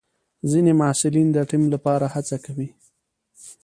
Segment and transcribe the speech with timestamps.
[0.49, 2.69] ځینې محصلین د ټیم لپاره هڅه کوي.